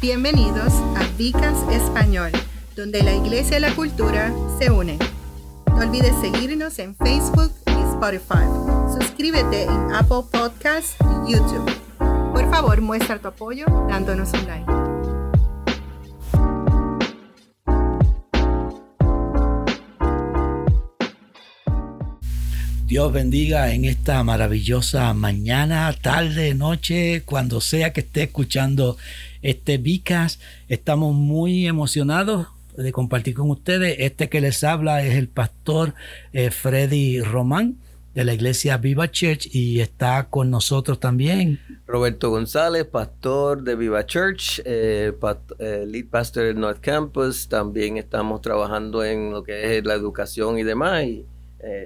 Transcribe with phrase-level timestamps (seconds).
[0.00, 2.32] Bienvenidos a Vicas Español,
[2.74, 4.98] donde la iglesia y la cultura se unen.
[5.66, 8.46] No olvides seguirnos en Facebook y Spotify.
[8.98, 10.96] Suscríbete en Apple Podcasts
[11.28, 11.70] y YouTube.
[11.98, 14.72] Por favor, muestra tu apoyo dándonos un like.
[22.86, 28.96] Dios bendiga en esta maravillosa mañana, tarde, noche, cuando sea que esté escuchando
[29.42, 30.40] este Vicas.
[30.68, 33.96] Estamos muy emocionados de compartir con ustedes.
[33.98, 35.94] Este que les habla es el pastor
[36.32, 37.78] eh, Freddy Román
[38.14, 41.60] de la iglesia Viva Church y está con nosotros también.
[41.86, 45.12] Roberto González, pastor de Viva Church, eh,
[45.58, 47.48] eh, lead pastor del North Campus.
[47.48, 51.04] También estamos trabajando en lo que es la educación y demás.
[51.04, 51.26] Y,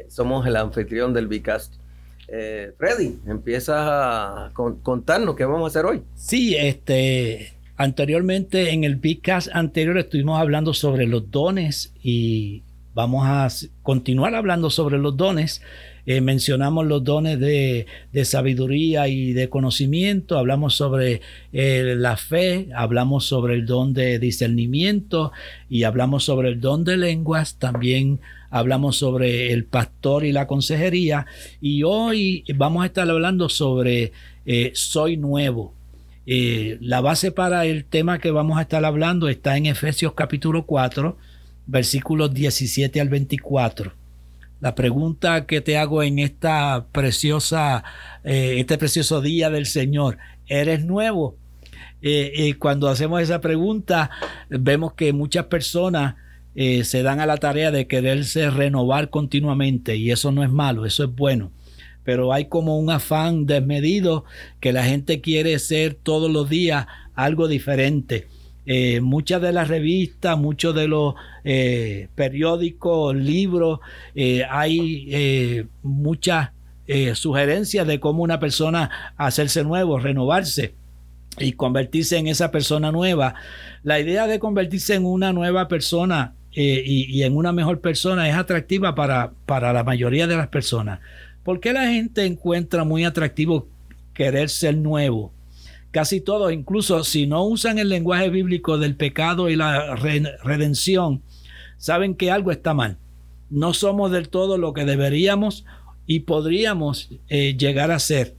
[0.06, 1.74] somos el anfitrión del Bicast.
[2.28, 6.02] Eh, Freddy, empieza a contarnos qué vamos a hacer hoy.
[6.16, 12.63] Sí, este, anteriormente en el Bicast anterior estuvimos hablando sobre los dones y
[12.94, 13.48] vamos a
[13.82, 15.62] continuar hablando sobre los dones.
[16.06, 17.86] Eh, mencionamos los dones de,
[18.24, 21.22] sabiduría y de conocimiento, hablamos sobre
[21.52, 25.32] la fe, hablamos sobre el don de discernimiento
[25.70, 28.20] y hablamos sobre el don de lenguas, también
[28.54, 31.26] hablamos sobre el pastor y la consejería
[31.60, 34.12] y hoy vamos a estar hablando sobre
[34.46, 35.74] eh, Soy Nuevo.
[36.24, 40.66] Eh, la base para el tema que vamos a estar hablando está en Efesios capítulo
[40.66, 41.16] 4,
[41.66, 43.92] versículos 17 al 24.
[44.60, 47.84] La pregunta que te hago en esta preciosa,
[48.22, 51.36] eh, este precioso día del Señor, ¿eres nuevo?
[52.58, 54.10] cuando hacemos esa pregunta,
[54.50, 56.16] vemos que muchas personas
[56.56, 60.86] eh, se dan a la tarea de quererse renovar continuamente y eso no es malo,
[60.86, 61.50] eso es bueno.
[62.04, 64.24] Pero hay como un afán desmedido
[64.60, 68.28] que la gente quiere ser todos los días algo diferente.
[68.66, 71.14] Eh, muchas de las revistas, muchos de los
[71.44, 73.80] eh, periódicos, libros,
[74.48, 76.50] hay muchas
[77.14, 80.74] sugerencias de cómo una persona hacerse nuevo, renovarse
[81.38, 83.34] y convertirse en esa persona nueva.
[83.82, 88.36] La idea de convertirse en una nueva persona eh, y, en una mejor persona es
[88.36, 91.00] atractiva para, para la mayoría de las personas.
[91.42, 93.66] ¿Por qué la gente encuentra muy atractivo
[94.14, 95.32] querer ser nuevo?
[95.94, 101.22] Casi todos, incluso si no usan el lenguaje bíblico del pecado y la redención,
[101.76, 102.98] saben que algo está mal.
[103.48, 105.64] No somos del todo lo que deberíamos
[106.04, 108.34] y podríamos eh, llegar a ser.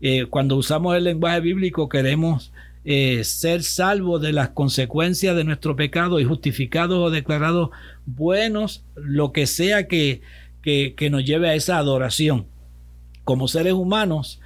[0.00, 2.52] Eh, cuando usamos el lenguaje bíblico queremos
[2.84, 7.70] eh, ser salvos de las consecuencias de nuestro pecado y justificados o declarados
[8.04, 10.20] buenos, lo que sea que,
[10.62, 12.46] que, nos lleve a esa adoración.
[13.24, 14.38] Como seres humanos,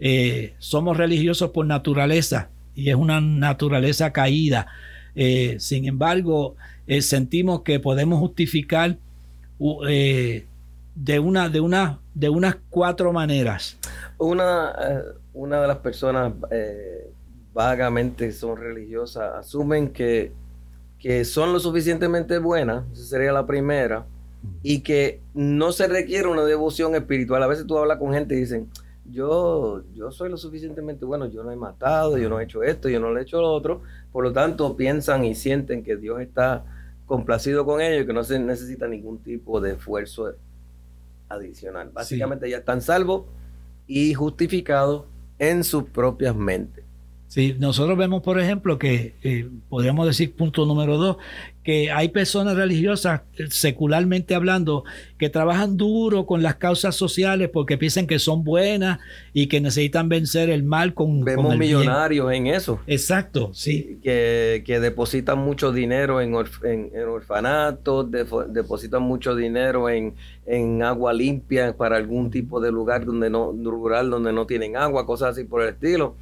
[0.00, 4.66] eh, somos religiosos por naturaleza y es una naturaleza caída.
[5.14, 6.56] Eh, sin embargo,
[7.00, 8.98] sentimos que podemos justificar
[9.58, 13.78] de, una, de, una, de unas cuatro maneras.
[14.18, 14.74] Una,
[15.32, 16.32] una de las personas
[17.56, 20.30] vagamente son religiosas, asumen que,
[20.98, 24.04] que son lo suficientemente buenas, esa sería la primera,
[24.62, 27.42] y que no se requiere una devoción espiritual.
[27.42, 28.68] A veces tú hablas con gente y dicen,
[29.10, 32.88] yo, yo soy lo suficientemente bueno, yo no he matado, yo no he hecho esto,
[32.88, 36.20] yo no le he hecho lo otro, por lo tanto piensan y sienten que Dios
[36.20, 36.64] está
[37.06, 40.34] complacido con ellos y que no se necesita ningún tipo de esfuerzo
[41.28, 41.90] adicional.
[41.92, 43.26] Básicamente ya están salvos
[43.86, 45.04] y justificados
[45.38, 46.85] en sus propias mentes.
[47.28, 51.16] Sí, nosotros vemos, por ejemplo, que eh, podríamos decir, punto número dos,
[51.64, 54.84] que hay personas religiosas, eh, secularmente hablando,
[55.18, 59.00] que trabajan duro con las causas sociales porque piensan que son buenas
[59.32, 61.24] y que necesitan vencer el mal con.
[61.24, 62.78] Vemos millonarios en eso.
[62.86, 63.98] Exacto, sí.
[64.04, 66.32] Que, que depositan mucho dinero en,
[66.62, 68.08] en, orfanatos,
[68.48, 70.14] depositan mucho dinero en,
[70.46, 75.04] en agua limpia para algún tipo de lugar donde no, rural donde no tienen agua,
[75.04, 76.14] cosas así por el estilo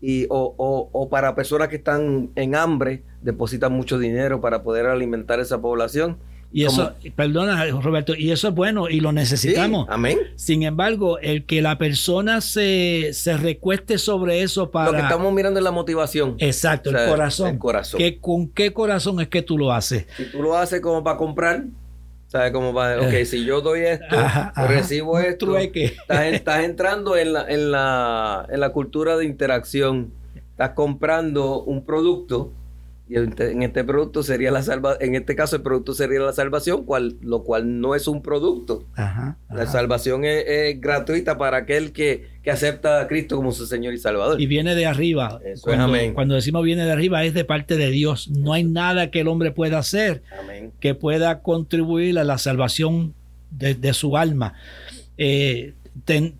[0.00, 4.86] y, o, o, o, para personas que están en hambre, depositan mucho dinero para poder
[4.86, 6.18] alimentar esa población.
[6.50, 9.86] Y eso, perdona Roberto, y eso es bueno y lo necesitamos.
[9.90, 10.18] amén.
[10.36, 14.90] Sin embargo, el que la persona se, se, recueste sobre eso para...
[14.90, 16.36] Lo que estamos mirando es la motivación.
[16.38, 17.50] Exacto, el corazón.
[17.50, 17.98] El corazón.
[17.98, 20.06] Que, ¿Con qué corazón es que tú lo haces?
[20.16, 21.64] Si tú lo haces como para comprar,
[22.28, 22.98] ¿Sabes cómo va?
[22.98, 24.16] Ok, si yo doy esto,
[24.68, 25.56] recibo esto.
[25.56, 30.12] Estás, estás, entrando en la, en, la, en la cultura de interacción.
[30.50, 32.52] Estás comprando un producto
[33.08, 36.84] Y en este producto sería la salva, en este caso el producto sería la salvación,
[36.84, 38.86] cual, lo cual no es un producto.
[38.96, 44.40] La salvación es, gratuita para aquel que, acepta a Cristo como su Señor y Salvador.
[44.40, 45.38] Y viene de arriba.
[45.60, 48.30] cuando, cuando, decimos viene de arriba es de parte de Dios.
[48.30, 50.22] No hay nada que el hombre pueda hacer
[50.80, 53.14] que pueda contribuir a la salvación
[53.50, 54.54] de, su alma.
[55.16, 55.74] Eh,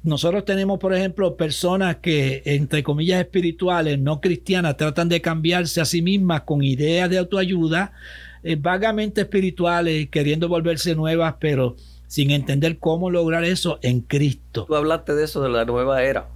[0.02, 5.84] nosotros tenemos, por ejemplo, personas que, entre comillas, espirituales, no cristianas, tratan de cambiarse a
[5.84, 7.92] sí mismas con ideas de autoayuda,
[8.42, 11.76] eh, vagamente espirituales, queriendo volverse nuevas, pero
[12.06, 14.64] sin entender cómo lograr eso en Cristo.
[14.66, 16.28] Tú hablaste de eso, de la nueva era.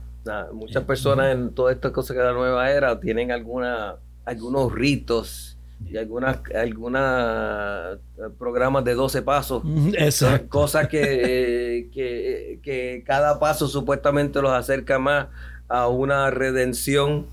[0.53, 5.59] muchas personas en todas estas cosas que la nueva era tienen alguna, algunos ritos
[5.91, 6.73] y algunas eh,
[8.39, 9.63] programas de 12 pasos.
[10.49, 15.29] Cosas que, que, cada paso supuestamente los acerca más
[15.69, 17.27] a una redención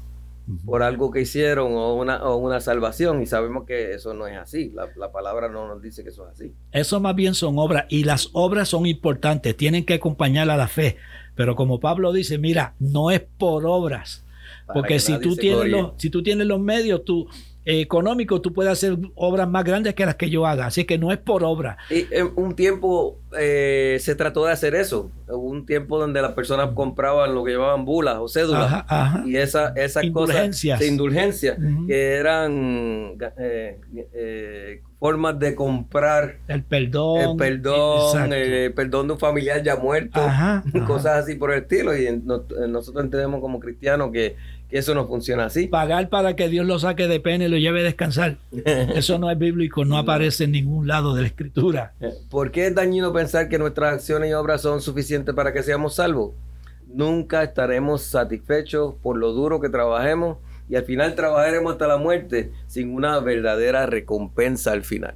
[0.66, 4.38] por algo que hicieron o una, o una salvación y sabemos que eso no es
[4.38, 4.72] así.
[4.74, 6.54] La, la, palabra no nos dice que eso es así.
[6.72, 10.68] Eso más bien son obras y las obras son importantes, tienen que acompañar a la
[10.68, 10.98] fe.
[11.36, 14.26] Pero como Pablo dice, mira, no es por obras.
[14.74, 17.28] Porque si tú, tienes los, si tú tienes los medios, tú,
[17.78, 20.68] económico, tú puedes hacer obras más grandes que las que yo haga.
[20.68, 21.78] Así que no es por obra.
[21.90, 25.12] Y en un tiempo eh, se trató de hacer eso.
[25.28, 28.86] Hubo un tiempo donde las personas compraban lo que llamaban bulas o cédulas.
[29.26, 33.80] Y esa, esas cosas de indulgencia, que eran eh,
[34.14, 40.20] eh, formas de comprar el perdón, el perdón, el perdón de un familiar ya muerto,
[40.88, 41.96] cosas así por el estilo.
[41.96, 42.10] Y
[42.68, 44.36] nosotros entendemos como cristianos que
[44.70, 45.68] que eso no funciona así.
[45.68, 48.38] Pagar para que Dios lo saque de pena y lo lleve a descansar.
[48.52, 51.94] Eso no es bíblico, no aparece en ningún lado de la escritura.
[52.30, 55.96] ¿Por qué es dañino pensar que nuestras acciones y obras son suficientes para que seamos
[55.96, 56.34] salvos?
[56.88, 60.38] Nunca estaremos satisfechos por lo duro que trabajemos
[60.70, 65.16] y al final trabajaremos hasta la muerte sin una verdadera recompensa al final.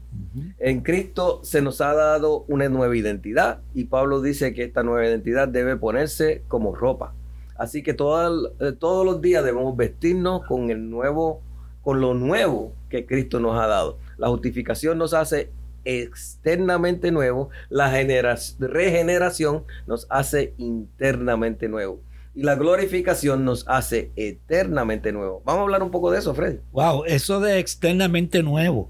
[0.57, 5.07] En Cristo se nos ha dado una nueva identidad y Pablo dice que esta nueva
[5.07, 7.13] identidad debe ponerse como ropa.
[7.55, 11.41] Así que eh, todos los días debemos vestirnos con el nuevo,
[11.81, 13.97] con lo nuevo que Cristo nos ha dado.
[14.17, 15.51] La justificación nos hace
[15.85, 22.01] externamente nuevo, la regeneración nos hace internamente nuevo.
[22.35, 25.43] Y la glorificación nos hace eternamente nuevo.
[25.45, 26.59] Vamos a hablar un poco de eso, Freddy.
[26.71, 28.89] Wow, eso de externamente nuevo.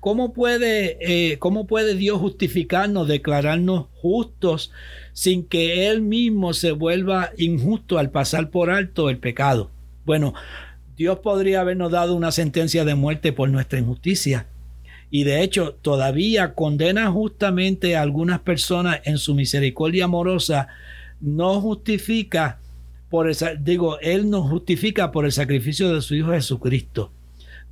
[0.00, 4.70] ¿Cómo puede, eh, ¿Cómo puede Dios justificarnos, declararnos justos
[5.12, 9.70] sin que Él mismo se vuelva injusto al pasar por alto el pecado?
[10.04, 10.34] Bueno,
[10.96, 14.46] Dios podría habernos dado una sentencia de muerte por nuestra injusticia.
[15.10, 20.68] Y de hecho, todavía condena justamente a algunas personas en su misericordia amorosa.
[21.20, 22.60] No justifica
[23.08, 27.10] por esa, digo, Él nos justifica por el sacrificio de su Hijo Jesucristo.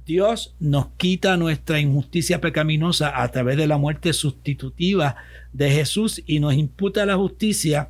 [0.07, 5.17] Dios nos quita nuestra injusticia pecaminosa a través de la muerte sustitutiva
[5.53, 7.89] de Jesús y nos imputa la justicia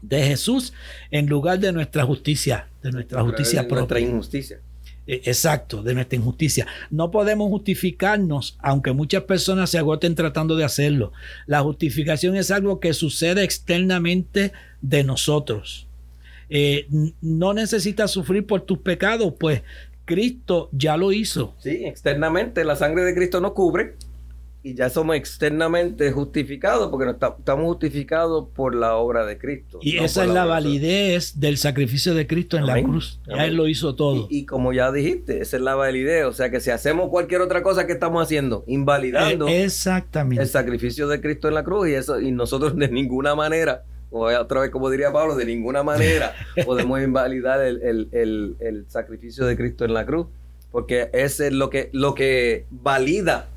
[0.00, 0.72] de Jesús
[1.10, 3.80] en lugar de nuestra justicia, de nuestra justicia propia.
[3.80, 4.60] Nuestra injusticia.
[5.08, 6.68] E, exacto, de nuestra injusticia.
[6.88, 11.12] No podemos justificarnos, aunque muchas personas se agoten tratando de hacerlo.
[11.46, 15.88] La justificación es algo que sucede externamente de nosotros.
[16.48, 16.86] Eh,
[17.20, 19.62] no necesitas sufrir por tus pecados, pues
[20.10, 21.54] Cristo ya lo hizo.
[21.58, 23.94] Sí, externamente la sangre de Cristo nos cubre
[24.64, 29.78] y ya somos externamente justificados porque estamos justificados por la obra de Cristo.
[29.80, 33.20] Y esa es la, validez del sacrificio de Cristo en la cruz.
[33.28, 34.26] Ya Él lo hizo todo.
[34.28, 36.24] Y, como ya dijiste, esa es la validez.
[36.24, 40.42] O sea que si hacemos cualquier otra cosa que estamos haciendo, invalidando eh, exactamente.
[40.42, 44.60] el sacrificio de Cristo en la cruz y eso y nosotros de ninguna manera otra
[44.60, 50.06] vez como diría Pablo, de ninguna manera podemos invalidar el, sacrificio de Cristo en la
[50.06, 50.26] cruz,
[50.70, 53.48] porque ese es lo que, lo que valida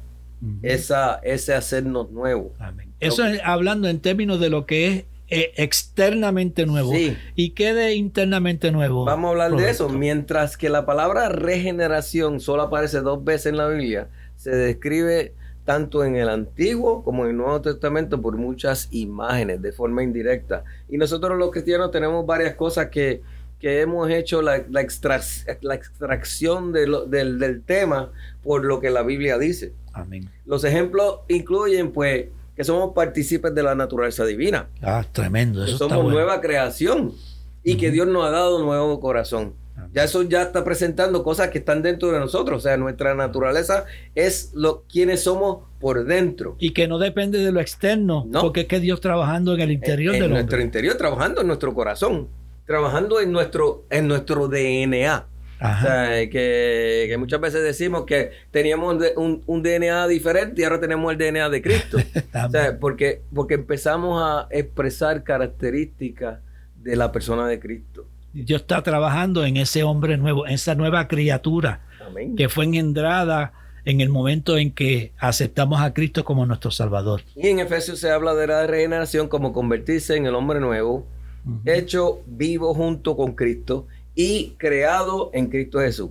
[0.62, 2.53] esa, ese hacernos nuevo.
[3.00, 6.93] Eso es hablando en términos de lo que es eh, externamente nuevo.
[7.36, 9.05] ¿Y qué de internamente nuevo?
[9.05, 9.89] Vamos a hablar de eso.
[9.89, 15.33] Mientras que la palabra regeneración solo aparece dos veces en la Biblia, se describe
[15.65, 20.63] tanto en el Antiguo como en el Nuevo Testamento por muchas imágenes de forma indirecta.
[20.89, 23.22] Y nosotros los cristianos tenemos varias cosas que,
[23.65, 28.12] hemos hecho la, la, extracción del, tema
[28.43, 29.74] por lo que la Biblia dice.
[29.93, 30.29] Amén.
[30.46, 32.25] Los ejemplos incluyen pues
[32.58, 34.67] que somos partícipes de la naturaleza divina.
[34.82, 35.63] Ah, tremendo.
[35.63, 37.13] Eso somos nueva creación
[37.63, 39.53] y que Dios nos ha dado un nuevo corazón.
[39.93, 42.57] Ya eso ya está presentando cosas que están dentro de nosotros.
[42.57, 43.85] O sea, nuestra naturaleza
[44.15, 46.55] es lo quienes somos por dentro.
[46.59, 50.15] Y que no depende de lo externo, porque es que Dios trabajando en el interior
[50.15, 52.27] en, nuestro interior, trabajando en nuestro corazón,
[52.65, 55.27] trabajando en nuestro, en nuestro DNA.
[55.63, 61.17] O sea, que, muchas veces decimos que teníamos un, DNA diferente y ahora tenemos el
[61.17, 61.97] DNA de Cristo.
[62.47, 66.39] o sea, porque, porque empezamos a expresar características
[66.75, 68.07] de la persona de Cristo.
[68.34, 71.82] Dios está trabajando en ese hombre nuevo, en esa nueva criatura
[72.36, 73.54] que fue engendrada
[73.86, 77.22] en el momento en que aceptamos a Cristo como nuestro Salvador.
[77.36, 81.06] Y en Efesios se habla de la regeneración como convertirse en el hombre nuevo,
[81.66, 86.10] hecho vivo junto con Cristo y creado en Cristo Jesús.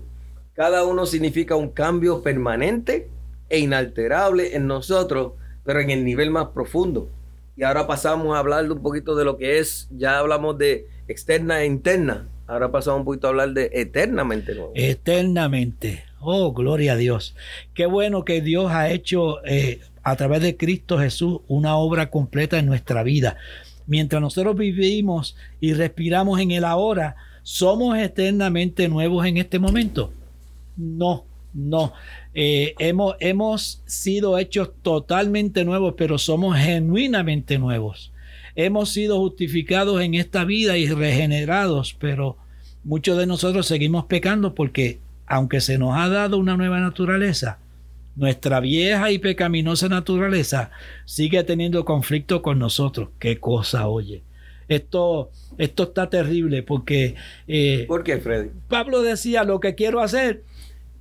[0.55, 3.09] Cada uno significa un cambio permanente
[3.49, 5.33] e inalterable en nosotros,
[5.64, 7.09] pero en el nivel más profundo.
[7.56, 11.62] Y ahora pasamos a hablar un poquito de lo que es, ya hablamos de externa
[11.62, 16.04] e interna, ahora pasamos un poquito a hablar de eternamente Eternamente.
[16.21, 17.35] Oh, gloria a Dios.
[17.75, 22.59] Qué bueno que Dios ha hecho eh, a través de Cristo Jesús una obra completa
[22.59, 23.37] en nuestra vida.
[23.87, 30.12] Mientras nosotros vivimos y respiramos en el ahora, ¿somos eternamente nuevos en este momento?
[30.76, 31.92] No, no.
[32.34, 38.12] Eh, hemos, hemos sido hechos totalmente nuevos, pero somos genuinamente nuevos.
[38.54, 42.36] Hemos sido justificados en esta vida y regenerados, pero
[42.84, 47.58] muchos de nosotros seguimos pecando porque aunque se nos ha dado una nueva naturaleza,
[48.16, 50.70] nuestra vieja y pecaminosa naturaleza
[51.06, 53.10] sigue teniendo conflicto con nosotros.
[53.18, 54.22] Qué cosa, oye.
[54.68, 57.14] Esto, esto está terrible porque...
[57.48, 58.50] Eh, ¿Por qué, Freddy?
[58.68, 60.44] Pablo decía, lo que quiero hacer,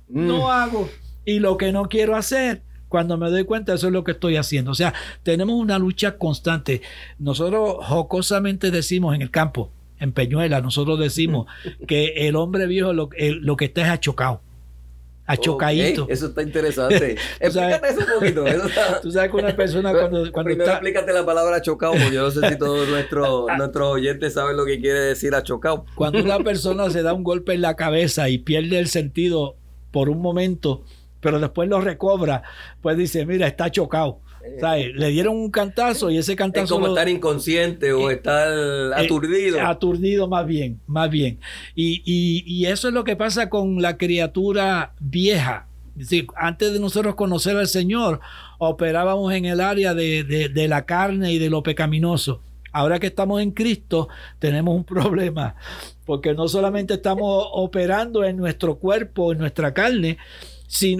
[0.08, 0.50] no mm.
[0.50, 0.90] hago.
[1.24, 4.36] Y lo que no quiero hacer, cuando me doy cuenta, eso es lo que estoy
[4.36, 4.70] haciendo.
[4.70, 6.82] O sea, tenemos una lucha constante.
[7.18, 11.46] Nosotros jocosamente decimos en el campo, en Peñuela, nosotros decimos
[11.86, 14.40] que el hombre viejo lo, lo que está es achocado.
[15.24, 16.06] Achocadito.
[16.08, 17.16] eso está interesante.
[17.40, 18.44] Explícate eso un poquito.
[19.02, 22.30] Tú sabes que una persona cuando, cuando Primero explícate la palabra achocado, porque yo no
[22.30, 25.86] sé si todos nuestros, nuestros oyentes saben lo que quiere decir achocado.
[25.94, 29.56] Cuando una persona se da un golpe en la cabeza y pierde el sentido
[29.92, 30.82] por un momento,
[31.22, 32.42] pero después lo recobra,
[32.82, 34.18] pues dice, mira, está chocado.
[34.60, 36.64] Le dieron un cantazo y ese cantazo.
[36.64, 39.60] Es como estar inconsciente o eh, estar eh, aturdido.
[39.62, 41.38] aturdido más bien, más bien.
[41.76, 45.68] Y, eso es lo que pasa con la criatura vieja.
[45.92, 48.20] Es decir, antes de nosotros conocer al Señor,
[48.58, 52.40] operábamos en el área de, de la carne y de lo pecaminoso.
[52.72, 55.54] Ahora que estamos en Cristo, tenemos un problema,
[56.04, 60.18] porque no solamente estamos operando en nuestro cuerpo, en nuestra carne,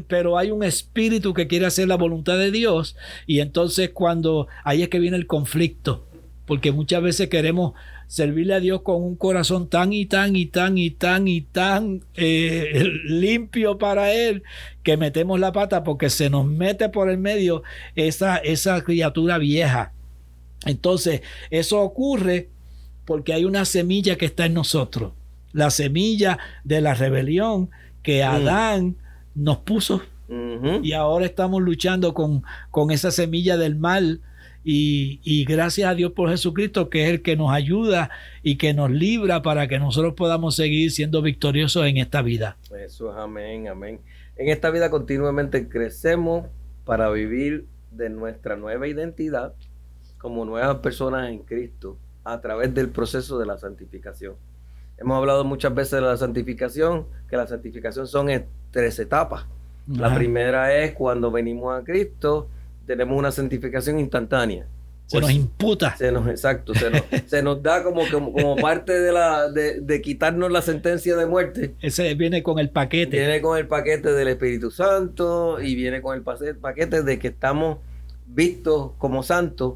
[0.06, 4.82] pero hay un espíritu que quiere hacer la voluntad de Dios y entonces cuando ahí
[4.82, 6.06] es que viene el conflicto,
[6.46, 7.72] porque muchas veces queremos
[8.06, 12.04] servirle a Dios con un corazón tan y tan y tan y tan y tan
[12.14, 14.42] eh, limpio para Él
[14.82, 17.62] que metemos la pata porque se nos mete por el medio
[17.94, 19.92] esa, esa criatura vieja.
[20.66, 22.50] Entonces, eso ocurre
[23.06, 25.12] porque hay una semilla que está en nosotros,
[25.52, 27.70] la semilla de la rebelión
[28.02, 28.28] que mm.
[28.28, 28.96] Adán
[29.34, 30.02] nos puso
[30.82, 34.20] y ahora estamos luchando con, con esa semilla del mal.
[34.64, 38.10] Y, gracias a Dios por Jesucristo, que es el que nos ayuda
[38.44, 42.56] y que nos libra para que nosotros podamos seguir siendo victoriosos en esta vida.
[42.78, 44.00] Eso es amén, amén.
[44.36, 46.46] En esta vida continuamente crecemos
[46.84, 49.54] para vivir de nuestra nueva identidad
[50.16, 54.36] como nuevas personas en Cristo a través del proceso de la santificación.
[54.96, 58.30] Hemos hablado muchas veces de la santificación, que la santificación son
[58.72, 59.46] tres etapas.
[59.86, 62.48] La primera es cuando venimos a Cristo,
[62.86, 64.66] tenemos una santificación instantánea.
[65.06, 65.94] Se nos imputa.
[65.96, 71.16] Se nos, exacto, se nos, da como, como, parte de, la, de, quitarnos la sentencia
[71.16, 71.74] de muerte.
[71.80, 73.18] Ese viene con el paquete.
[73.18, 77.78] Viene con el paquete del Espíritu Santo y viene con el paquete de que estamos
[78.26, 79.74] vistos como santos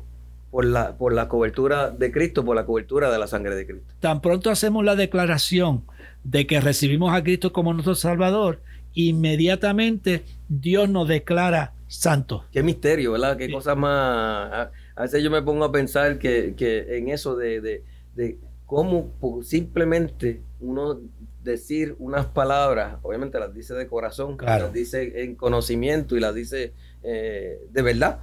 [0.51, 3.93] por la, por la cobertura de Cristo, por la cobertura de la sangre de Cristo.
[4.01, 5.85] Tan pronto hacemos la declaración
[6.25, 8.63] de que recibimos a Cristo como nuestro Salvador,
[8.97, 12.43] inmediatamente Dios nos declara santos.
[12.51, 13.37] Qué misterio, ¿verdad?
[13.37, 14.71] Qué cosa más...
[14.97, 16.55] A veces yo me pongo a pensar que,
[16.89, 17.83] en eso de,
[18.15, 19.13] de, cómo
[19.45, 21.01] simplemente uno
[21.45, 26.73] decir unas palabras, obviamente las dice de corazón, las dice en conocimiento y las dice
[27.05, 28.19] eh, de verdad,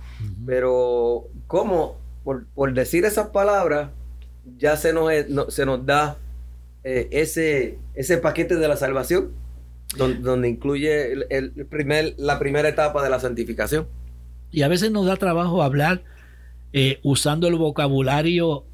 [0.45, 3.91] pero cómo por, decir esas palabras,
[4.57, 5.11] ya se nos,
[5.53, 6.17] se nos da
[6.83, 9.31] eh, ese, ese paquete de la salvación,
[9.97, 13.87] donde, incluye el, primer, la primera etapa de la santificación.
[14.51, 16.03] Y a veces nos da trabajo hablar
[16.73, 18.65] eh, usando el vocabulario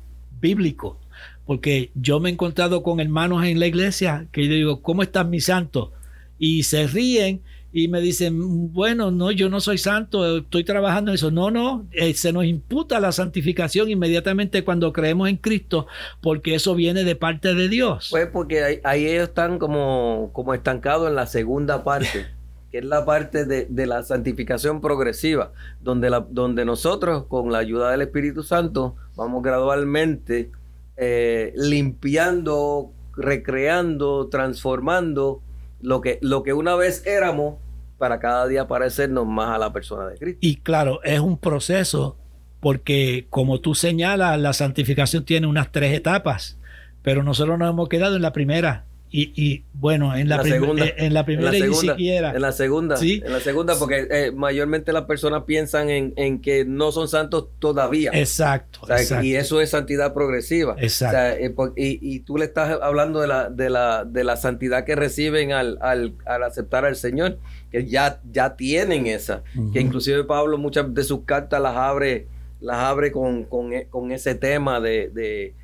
[0.42, 1.00] bíblico,
[1.46, 5.30] porque yo me he encontrado con hermanos en la iglesia que yo digo, ¿cómo están
[5.30, 5.90] mis santos?
[6.38, 11.16] Y se ríen y me dicen, bueno, no, yo no soy santo, estoy trabajando en
[11.16, 11.30] eso.
[11.30, 15.86] No, no, eh, se nos imputa la santificación inmediatamente cuando creemos en Cristo,
[16.20, 18.08] porque eso viene de parte de Dios.
[18.10, 22.26] Pues porque ahí, ellos están como, como estancados en la segunda parte,
[22.72, 27.92] que es la parte de, la santificación progresiva, donde, la, donde nosotros, con la ayuda
[27.92, 30.52] del Espíritu Santo, vamos gradualmente
[30.98, 35.44] eh, limpiando, recreando, transformando
[35.82, 37.56] lo que, lo que una vez éramos
[37.98, 40.40] para cada día parecernos más a la persona de Cristo.
[40.42, 42.18] Y claro, es un proceso
[42.60, 46.58] porque como tú señalas, la santificación tiene unas tres etapas,
[47.02, 51.16] pero nosotros nos hemos quedado en la primera, y, bueno, en la, segunda, eh, en
[51.16, 52.32] la primera en la segunda, siquiera.
[52.32, 53.24] En la segunda, ¿Sí?
[53.26, 58.12] en la segunda, porque eh, mayormente las personas piensan en, que no son santos todavía.
[58.14, 58.82] Exacto,
[59.24, 60.76] Y eso es santidad progresiva.
[60.78, 61.74] Exacto.
[61.76, 65.54] Eh, y, tú le estás hablando de la, de la, de la santidad que reciben
[65.54, 66.14] al, al,
[66.44, 67.40] aceptar al Señor,
[67.72, 69.44] que ya, ya tienen esa.
[69.74, 72.28] Que inclusive Pablo muchas de sus cartas las abre,
[72.62, 75.56] las abre con, con, ese tema de de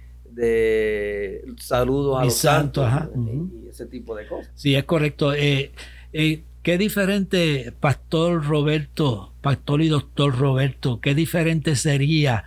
[1.57, 4.51] saludos a los santos, y, ese tipo de cosas.
[4.55, 5.33] Sí, es correcto.
[5.33, 5.71] Eh,
[6.13, 12.45] eh, qué diferente, Pastor Roberto, Pastor y Doctor Roberto, qué diferente sería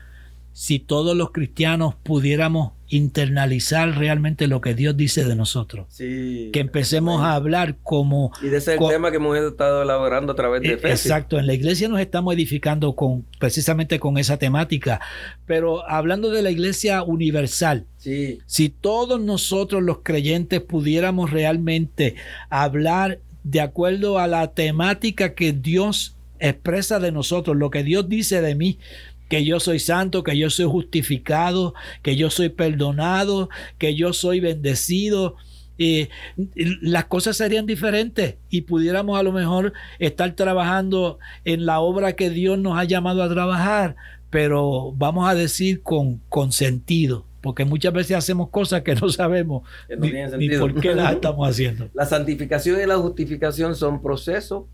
[0.53, 5.87] si todos los cristianos pudiéramos internalizar realmente lo que Dios dice de nosotros.
[5.91, 8.33] Sí, que empecemos a hablar como...
[8.43, 11.07] Y de ese el tema que hemos estado elaborando a través de Efesios.
[11.07, 15.01] Exacto, en la iglesia nos estamos edificando con precisamente con esa temática,
[15.45, 18.39] pero hablando de la iglesia universal, sí.
[18.47, 22.15] si todos nosotros los creyentes pudiéramos realmente
[22.49, 28.41] hablar de acuerdo a la temática que Dios expresa de nosotros, lo que Dios dice
[28.41, 28.79] de mí,
[29.29, 34.41] que yo soy santo, que yo soy justificado, que yo soy perdonado, que yo soy
[34.41, 35.37] bendecido.
[35.77, 36.09] y
[36.81, 42.31] las cosas serían diferentes y pudiéramos a lo mejor estar trabajando en la obra que
[42.31, 43.95] Dios nos ha llamado a trabajar,
[44.31, 49.63] pero vamos a decir con, con sentido, porque muchas veces hacemos cosas que no sabemos
[49.89, 51.89] ni, por qué las estamos haciendo.
[51.95, 54.65] La santificación y la justificación son procesos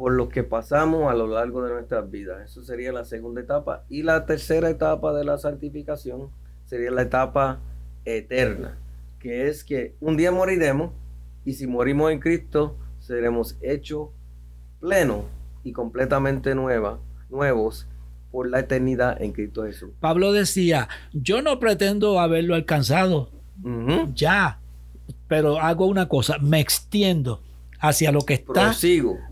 [0.00, 2.50] por lo que pasamos a lo largo de nuestras vidas.
[2.50, 3.84] Eso sería la segunda etapa.
[3.90, 6.30] Y la tercera etapa de la santificación
[6.64, 7.60] sería la etapa
[8.06, 8.78] eterna,
[9.18, 10.92] que es que un día moriremos
[11.44, 14.08] y si morimos en Cristo seremos hechos
[14.80, 15.26] plenos
[15.64, 17.86] y completamente nueva, nuevos
[18.32, 19.90] por la eternidad en Cristo Jesús.
[20.00, 23.28] Pablo decía, yo no pretendo haberlo alcanzado,
[24.14, 24.60] ya,
[25.28, 27.42] pero hago una cosa, me extiendo
[27.80, 28.72] hacia lo que está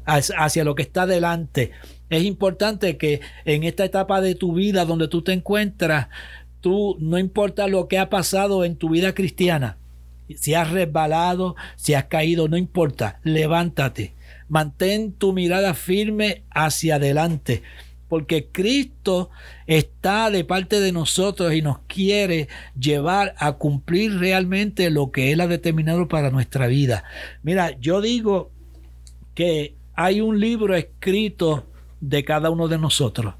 [0.04, 1.70] hacia lo que está delante.
[2.10, 6.08] Es importante que en esta etapa de tu vida donde tú te encuentras,
[6.60, 9.76] tú no importa lo que ha pasado en tu vida cristiana,
[10.34, 14.14] si has resbalado, si has caído, no importa, levántate.
[14.48, 17.62] Mantén tu mirada firme hacia adelante
[18.08, 19.30] porque Cristo
[19.66, 25.40] está de parte de nosotros y nos quiere llevar a cumplir realmente lo que Él
[25.40, 27.04] ha determinado para nuestra vida.
[27.42, 28.50] Mira, yo digo
[29.34, 31.66] que hay un libro escrito
[32.00, 33.34] de cada uno de nosotros.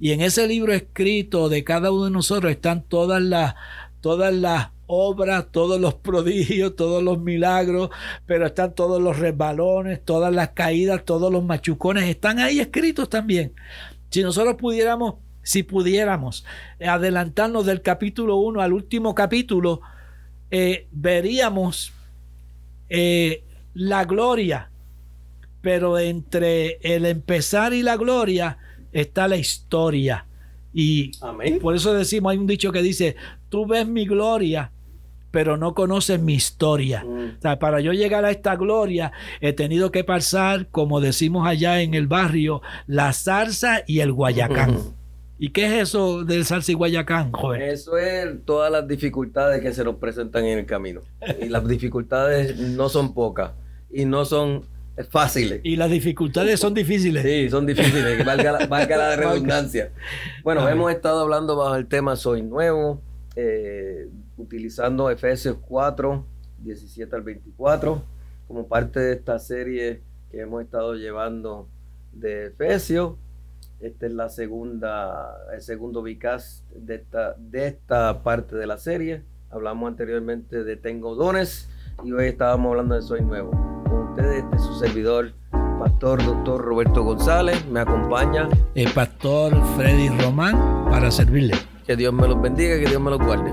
[0.00, 3.54] Y en ese libro escrito de cada uno de nosotros están todas las,
[4.00, 7.88] todas las obras, todos los prodigios, todos los milagros,
[8.26, 13.52] pero están todos los resbalones, todas las caídas, todos los machucones, están ahí escritos también.
[14.12, 16.44] Si nosotros pudiéramos, si pudiéramos
[16.78, 19.80] adelantarnos del capítulo 1 al último capítulo,
[20.50, 21.94] eh, veríamos
[22.90, 24.70] eh, la gloria,
[25.62, 28.58] pero entre el empezar y la gloria
[28.92, 30.26] está la historia.
[30.74, 31.12] Y
[31.62, 33.16] por eso decimos, hay un dicho que dice,
[33.48, 34.72] tú ves mi gloria,
[35.32, 37.02] pero no conoces mi historia.
[37.04, 37.38] Mm.
[37.38, 41.80] O sea, para yo llegar a esta gloria he tenido que pasar, como decimos allá
[41.80, 44.78] en el barrio, la zarza y el guayacán.
[45.38, 47.62] ¿Y qué es eso del salsa y guayacán, joven?
[47.62, 51.00] Eso es todas las dificultades que se nos presentan en el camino.
[51.40, 53.50] Y las dificultades no son pocas
[53.90, 54.62] y no son
[55.10, 55.60] fáciles.
[55.64, 57.24] Y las dificultades son difíciles.
[57.24, 58.52] Sí, son difíciles, valga,
[58.96, 59.90] la, redundancia.
[60.44, 63.00] Bueno, hemos estado hablando bajo el tema Soy Nuevo.
[63.34, 66.24] Eh, utilizando Efesios 4,
[66.58, 68.02] 17 al 24,
[68.48, 71.68] como parte de esta serie que hemos estado llevando
[72.12, 73.14] de Efesios.
[73.80, 79.24] Esta es la segunda, el segundo vicas de esta, de esta parte de la serie.
[79.50, 81.68] Hablamos anteriormente de Tengo dones
[82.04, 83.50] y hoy estábamos hablando de Soy Nuevo.
[83.84, 85.32] Con ustedes, este es su servidor,
[85.78, 87.66] Pastor Doctor Roberto González.
[87.66, 91.54] Me acompaña el Pastor Freddy Román para servirle.
[91.84, 93.52] Que Dios me los bendiga, que Dios me los guarde.